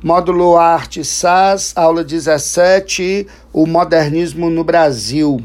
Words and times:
Módulo 0.00 0.56
Arte 0.56 1.04
SAS, 1.04 1.72
aula 1.74 2.04
17, 2.04 3.26
o 3.52 3.66
modernismo 3.66 4.48
no 4.48 4.62
Brasil. 4.62 5.40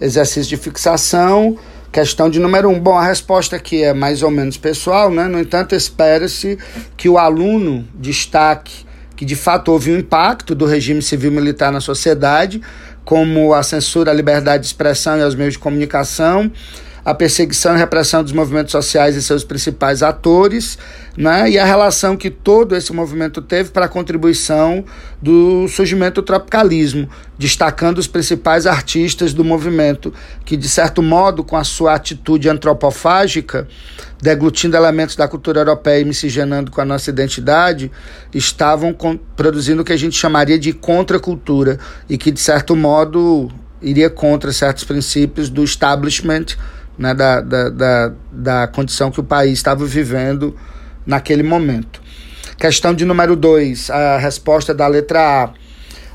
Exercício 0.00 0.48
de 0.48 0.56
fixação, 0.56 1.58
questão 1.90 2.30
de 2.30 2.38
número 2.38 2.68
1. 2.68 2.72
Um. 2.72 2.78
Bom, 2.78 2.96
a 2.96 3.04
resposta 3.04 3.56
aqui 3.56 3.82
é 3.82 3.92
mais 3.92 4.22
ou 4.22 4.30
menos 4.30 4.56
pessoal, 4.56 5.10
né? 5.10 5.26
No 5.26 5.40
entanto, 5.40 5.74
espera-se 5.74 6.56
que 6.96 7.08
o 7.08 7.18
aluno 7.18 7.84
destaque 7.92 8.88
que 9.16 9.24
de 9.24 9.36
fato 9.36 9.70
houve 9.72 9.92
um 9.92 9.98
impacto 9.98 10.54
do 10.54 10.64
regime 10.64 11.02
civil-militar 11.02 11.70
na 11.70 11.80
sociedade, 11.80 12.62
como 13.04 13.52
a 13.52 13.62
censura 13.62 14.12
à 14.12 14.14
liberdade 14.14 14.62
de 14.62 14.68
expressão 14.68 15.18
e 15.18 15.22
aos 15.22 15.34
meios 15.34 15.54
de 15.54 15.58
comunicação, 15.58 16.50
a 17.04 17.14
perseguição 17.14 17.74
e 17.74 17.78
repressão 17.78 18.22
dos 18.22 18.32
movimentos 18.32 18.72
sociais 18.72 19.16
e 19.16 19.22
seus 19.22 19.44
principais 19.44 20.02
atores, 20.02 20.78
né, 21.16 21.50
e 21.50 21.58
a 21.58 21.64
relação 21.64 22.16
que 22.16 22.30
todo 22.30 22.76
esse 22.76 22.92
movimento 22.92 23.42
teve 23.42 23.70
para 23.70 23.86
a 23.86 23.88
contribuição 23.88 24.84
do 25.20 25.66
surgimento 25.68 26.20
do 26.20 26.24
tropicalismo, 26.24 27.08
destacando 27.38 27.98
os 27.98 28.06
principais 28.06 28.66
artistas 28.66 29.32
do 29.32 29.44
movimento, 29.44 30.12
que, 30.44 30.56
de 30.56 30.68
certo 30.68 31.02
modo, 31.02 31.42
com 31.42 31.56
a 31.56 31.64
sua 31.64 31.94
atitude 31.94 32.48
antropofágica, 32.48 33.66
deglutindo 34.20 34.76
elementos 34.76 35.16
da 35.16 35.26
cultura 35.26 35.60
europeia 35.60 36.00
e 36.00 36.04
miscigenando 36.04 36.70
com 36.70 36.80
a 36.80 36.84
nossa 36.84 37.10
identidade, 37.10 37.90
estavam 38.32 38.94
produzindo 39.34 39.82
o 39.82 39.84
que 39.84 39.92
a 39.92 39.96
gente 39.96 40.16
chamaria 40.16 40.58
de 40.58 40.72
contracultura, 40.72 41.78
e 42.08 42.18
que, 42.18 42.30
de 42.30 42.40
certo 42.40 42.76
modo, 42.76 43.50
iria 43.82 44.10
contra 44.10 44.52
certos 44.52 44.84
princípios 44.84 45.48
do 45.48 45.64
establishment 45.64 46.56
né, 47.00 47.14
da, 47.14 47.40
da, 47.40 47.70
da, 47.70 48.12
da 48.30 48.68
condição 48.68 49.10
que 49.10 49.18
o 49.18 49.24
país 49.24 49.54
estava 49.54 49.86
vivendo 49.86 50.54
naquele 51.06 51.42
momento. 51.42 52.02
Questão 52.58 52.92
de 52.92 53.06
número 53.06 53.34
2, 53.34 53.88
a 53.88 54.18
resposta 54.18 54.74
da 54.74 54.86
letra 54.86 55.44
A. 55.44 55.50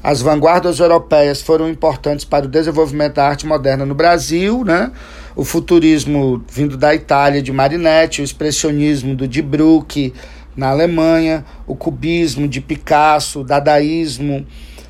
As 0.03 0.21
vanguardas 0.21 0.79
europeias 0.79 1.41
foram 1.41 1.68
importantes 1.68 2.23
para 2.23 2.45
o 2.45 2.48
desenvolvimento 2.48 3.15
da 3.15 3.27
arte 3.27 3.48
moderna 3.48 3.84
no 3.84 3.95
Brasil, 3.95 4.63
né? 4.63 4.91
O 5.35 5.43
futurismo 5.43 6.45
vindo 6.48 6.77
da 6.77 6.93
Itália, 6.93 7.41
de 7.41 7.51
Marinetti, 7.51 8.21
o 8.21 8.23
expressionismo 8.23 9.15
do 9.15 9.27
Di 9.27 9.41
Bruck 9.41 10.13
na 10.55 10.70
Alemanha, 10.70 11.43
o 11.65 11.76
cubismo 11.76 12.48
de 12.48 12.62
Picasso, 12.62 13.40
o 13.40 13.43
dadaísmo 13.43 14.45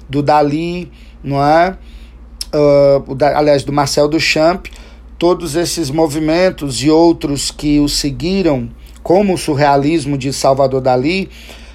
do 0.09 0.21
Dali, 0.21 0.91
não 1.23 1.41
é? 1.41 1.77
Uh, 2.53 3.11
o 3.11 3.15
da, 3.15 3.37
aliás, 3.37 3.63
do 3.63 3.71
Marcel 3.71 4.09
Duchamp, 4.09 4.67
todos 5.25 5.55
esses 5.55 5.89
movimentos 5.89 6.83
e 6.83 6.89
outros 6.91 7.49
que 7.49 7.79
o 7.79 7.89
seguiram, 7.89 8.69
como 9.01 9.33
o 9.33 9.37
surrealismo 9.39 10.19
de 10.19 10.31
Salvador 10.31 10.81
Dali, 10.81 11.31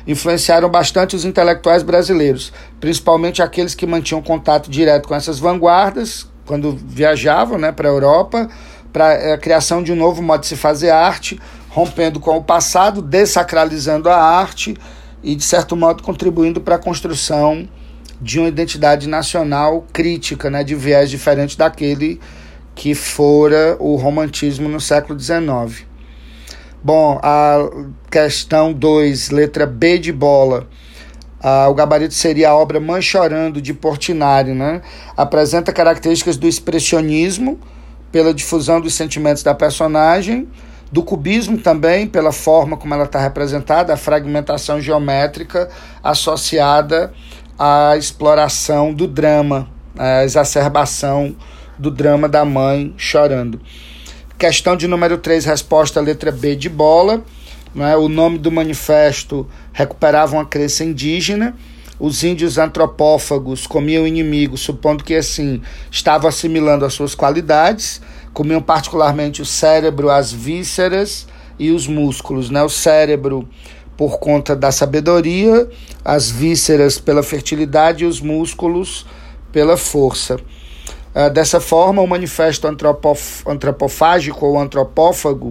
influenciaram 0.06 0.68
bastante 0.68 1.16
os 1.16 1.24
intelectuais 1.24 1.82
brasileiros, 1.82 2.52
principalmente 2.78 3.42
aqueles 3.42 3.74
que 3.74 3.88
mantinham 3.88 4.22
contato 4.22 4.70
direto 4.70 5.08
com 5.08 5.16
essas 5.16 5.40
vanguardas 5.40 6.28
quando 6.46 6.78
viajavam 6.80 7.58
né, 7.58 7.72
para 7.72 7.88
a 7.88 7.92
Europa, 7.92 8.48
para 8.92 9.34
a 9.34 9.36
criação 9.36 9.82
de 9.82 9.90
um 9.90 9.96
novo 9.96 10.22
modo 10.22 10.42
de 10.42 10.46
se 10.46 10.54
fazer 10.54 10.90
arte, 10.90 11.36
rompendo 11.70 12.20
com 12.20 12.36
o 12.36 12.44
passado, 12.44 13.02
desacralizando 13.02 14.08
a 14.08 14.14
arte 14.16 14.76
e, 15.24 15.34
de 15.34 15.42
certo 15.42 15.74
modo, 15.74 16.04
contribuindo 16.04 16.60
para 16.60 16.76
a 16.76 16.78
construção 16.78 17.68
de 18.20 18.38
uma 18.38 18.46
identidade 18.46 19.08
nacional 19.08 19.84
crítica, 19.92 20.48
né, 20.48 20.62
de 20.62 20.76
viés 20.76 21.10
diferente 21.10 21.58
daquele 21.58 22.20
que 22.80 22.94
fora 22.94 23.76
o 23.78 23.94
romantismo 23.96 24.66
no 24.66 24.80
século 24.80 25.20
XIX. 25.20 25.84
Bom, 26.82 27.20
a 27.22 27.68
questão 28.10 28.72
2, 28.72 29.28
letra 29.28 29.66
B 29.66 29.98
de 29.98 30.10
bola. 30.10 30.66
Ah, 31.42 31.68
o 31.68 31.74
gabarito 31.74 32.14
seria 32.14 32.48
a 32.48 32.56
obra 32.56 32.80
Mãe 32.80 33.02
Chorando, 33.02 33.60
de 33.60 33.74
Portinari. 33.74 34.54
Né? 34.54 34.80
Apresenta 35.14 35.74
características 35.74 36.38
do 36.38 36.48
expressionismo, 36.48 37.60
pela 38.10 38.32
difusão 38.32 38.80
dos 38.80 38.94
sentimentos 38.94 39.42
da 39.42 39.54
personagem, 39.54 40.48
do 40.90 41.02
cubismo 41.02 41.58
também, 41.58 42.06
pela 42.06 42.32
forma 42.32 42.78
como 42.78 42.94
ela 42.94 43.04
está 43.04 43.20
representada, 43.20 43.92
a 43.92 43.96
fragmentação 43.98 44.80
geométrica 44.80 45.68
associada 46.02 47.12
à 47.58 47.94
exploração 47.98 48.94
do 48.94 49.06
drama, 49.06 49.68
a 49.98 50.24
exacerbação 50.24 51.36
do 51.80 51.90
drama 51.90 52.28
da 52.28 52.44
mãe 52.44 52.94
chorando. 52.96 53.58
Questão 54.38 54.76
de 54.76 54.86
número 54.86 55.16
3, 55.18 55.46
resposta 55.46 56.00
letra 56.00 56.30
B 56.30 56.54
de 56.54 56.68
bola. 56.68 57.24
Né? 57.74 57.96
O 57.96 58.08
nome 58.08 58.38
do 58.38 58.52
manifesto 58.52 59.46
recuperava 59.72 60.36
uma 60.36 60.44
crença 60.44 60.84
indígena. 60.84 61.56
Os 61.98 62.22
índios 62.22 62.58
antropófagos 62.58 63.66
comiam 63.66 64.06
inimigos, 64.06 64.60
supondo 64.60 65.04
que 65.04 65.14
assim 65.14 65.60
estavam 65.90 66.28
assimilando 66.28 66.84
as 66.84 66.92
suas 66.92 67.14
qualidades. 67.14 68.00
Comiam 68.32 68.60
particularmente 68.60 69.40
o 69.42 69.46
cérebro, 69.46 70.10
as 70.10 70.30
vísceras 70.32 71.26
e 71.58 71.70
os 71.70 71.86
músculos. 71.86 72.50
Né? 72.50 72.62
O 72.62 72.68
cérebro 72.68 73.48
por 73.96 74.18
conta 74.18 74.56
da 74.56 74.72
sabedoria, 74.72 75.68
as 76.02 76.30
vísceras 76.30 76.98
pela 76.98 77.22
fertilidade 77.22 78.04
e 78.04 78.06
os 78.06 78.20
músculos 78.20 79.06
pela 79.52 79.76
força. 79.76 80.38
Uh, 81.14 81.28
dessa 81.30 81.60
forma, 81.60 82.00
o 82.02 82.06
manifesto 82.06 82.68
antropof 82.68 83.42
antropofágico 83.46 84.46
ou 84.46 84.58
antropófago 84.58 85.50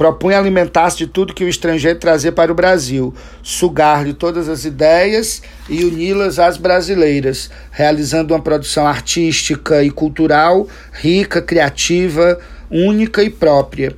propunha 0.00 0.38
alimentar-se 0.38 0.96
de 0.96 1.06
tudo 1.06 1.34
que 1.34 1.44
o 1.44 1.48
estrangeiro 1.48 1.98
trazia 1.98 2.32
para 2.32 2.50
o 2.50 2.54
Brasil, 2.54 3.14
sugar-lhe 3.42 4.14
todas 4.14 4.48
as 4.48 4.64
ideias 4.64 5.42
e 5.68 5.84
uni-las 5.84 6.38
às 6.38 6.56
brasileiras, 6.56 7.50
realizando 7.70 8.32
uma 8.32 8.40
produção 8.40 8.86
artística 8.86 9.82
e 9.84 9.90
cultural 9.90 10.66
rica, 10.90 11.42
criativa, 11.42 12.38
única 12.70 13.22
e 13.22 13.28
própria. 13.28 13.94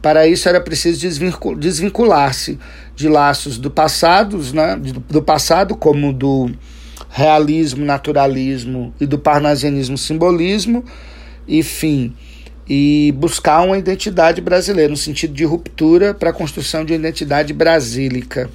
Para 0.00 0.26
isso 0.26 0.48
era 0.48 0.58
preciso 0.58 1.06
desvincular-se 1.58 2.58
de 2.96 3.06
laços 3.06 3.58
do 3.58 3.70
passado, 3.70 4.38
né, 4.54 4.80
do 5.10 5.22
passado 5.22 5.76
como 5.76 6.14
do 6.14 6.50
realismo, 7.12 7.84
naturalismo 7.84 8.94
e 8.98 9.04
do 9.04 9.18
parnasianismo 9.18 9.98
simbolismo, 9.98 10.82
enfim, 11.46 12.14
e 12.66 13.14
buscar 13.18 13.60
uma 13.60 13.76
identidade 13.76 14.40
brasileira, 14.40 14.90
no 14.90 14.96
sentido 14.96 15.34
de 15.34 15.44
ruptura 15.44 16.14
para 16.14 16.30
a 16.30 16.32
construção 16.32 16.84
de 16.84 16.94
uma 16.94 16.98
identidade 16.98 17.52
brasílica. 17.52 18.48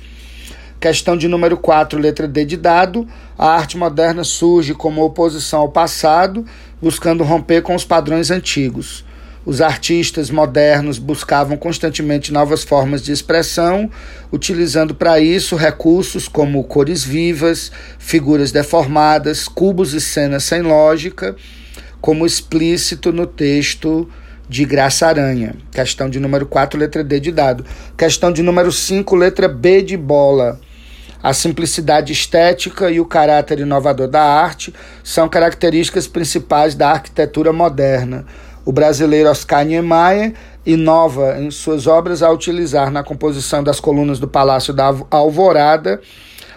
Questão 0.79 1.15
de 1.15 1.27
número 1.27 1.55
4, 1.57 1.99
letra 1.99 2.27
D 2.27 2.45
de 2.45 2.57
dado. 2.57 3.07
A 3.37 3.49
arte 3.49 3.77
moderna 3.77 4.23
surge 4.23 4.73
como 4.73 5.03
oposição 5.03 5.61
ao 5.61 5.69
passado, 5.69 6.45
buscando 6.81 7.23
romper 7.23 7.61
com 7.61 7.75
os 7.75 7.85
padrões 7.85 8.31
antigos. 8.31 9.05
Os 9.47 9.61
artistas 9.61 10.29
modernos 10.29 10.99
buscavam 10.99 11.55
constantemente 11.55 12.33
novas 12.33 12.65
formas 12.65 13.01
de 13.01 13.13
expressão, 13.13 13.89
utilizando 14.29 14.93
para 14.93 15.21
isso 15.21 15.55
recursos 15.55 16.27
como 16.27 16.61
cores 16.65 17.01
vivas, 17.01 17.71
figuras 17.97 18.51
deformadas, 18.51 19.47
cubos 19.47 19.93
e 19.93 20.01
cenas 20.01 20.43
sem 20.43 20.61
lógica, 20.61 21.33
como 22.01 22.25
explícito 22.25 23.13
no 23.13 23.25
texto 23.25 24.09
de 24.49 24.65
Graça 24.65 25.07
Aranha. 25.07 25.55
Questão 25.71 26.09
de 26.09 26.19
número 26.19 26.45
4, 26.45 26.77
letra 26.77 27.01
D 27.01 27.17
de 27.17 27.31
dado. 27.31 27.65
Questão 27.97 28.33
de 28.33 28.43
número 28.43 28.69
5, 28.69 29.15
letra 29.15 29.47
B 29.47 29.81
de 29.81 29.95
bola. 29.95 30.59
A 31.23 31.33
simplicidade 31.33 32.11
estética 32.11 32.91
e 32.91 32.99
o 32.99 33.05
caráter 33.05 33.59
inovador 33.59 34.09
da 34.09 34.21
arte 34.21 34.73
são 35.01 35.29
características 35.29 36.05
principais 36.05 36.75
da 36.75 36.91
arquitetura 36.91 37.53
moderna. 37.53 38.25
O 38.67 38.71
brasileiro 38.73 39.29
Oscar 39.29 39.63
Niemeyer 39.63 40.33
inova 40.65 41.39
em 41.39 41.49
suas 41.49 41.87
obras 41.87 42.21
a 42.21 42.29
utilizar 42.29 42.91
na 42.91 43.01
composição 43.01 43.63
das 43.63 43.79
colunas 43.79 44.19
do 44.19 44.27
Palácio 44.27 44.73
da 44.73 44.93
Alvorada 45.09 46.01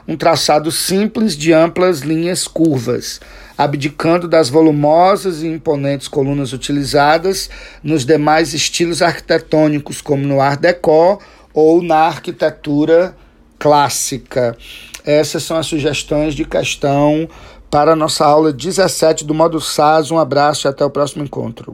um 0.09 0.17
traçado 0.17 0.73
simples 0.73 1.37
de 1.37 1.53
amplas 1.53 2.01
linhas 2.01 2.49
curvas, 2.49 3.21
abdicando 3.57 4.27
das 4.27 4.49
volumosas 4.49 5.45
e 5.45 5.47
imponentes 5.47 6.09
colunas 6.09 6.53
utilizadas 6.53 7.49
nos 7.81 8.05
demais 8.05 8.55
estilos 8.55 9.03
arquitetônicos, 9.03 10.01
como 10.01 10.27
no 10.27 10.41
Art 10.41 10.59
Deco 10.59 11.23
ou 11.55 11.81
na 11.81 11.99
arquitetura 11.99 13.15
clássica. 13.57 14.59
Essas 15.07 15.45
são 15.45 15.57
as 15.57 15.67
sugestões 15.67 16.35
de 16.35 16.45
questão 16.45 17.29
para 17.71 17.93
a 17.93 17.97
nossa 17.97 18.27
aula 18.27 18.53
17 18.53 19.25
do 19.25 19.33
modo 19.33 19.61
SAS. 19.61 20.11
Um 20.11 20.19
abraço 20.19 20.67
e 20.67 20.69
até 20.69 20.85
o 20.85 20.91
próximo 20.91 21.23
encontro. 21.23 21.73